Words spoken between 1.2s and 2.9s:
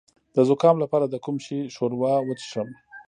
کوم شي ښوروا وڅښم؟